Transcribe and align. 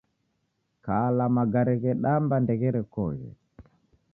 Kala 0.85 1.25
magare 1.35 1.75
ghedamba 1.81 2.35
ndegherekoghe. 2.41 3.29